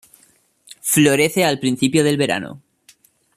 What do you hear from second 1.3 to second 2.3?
al principio del